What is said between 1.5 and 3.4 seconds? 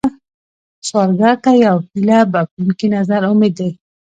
یو هيله بښونکی نظر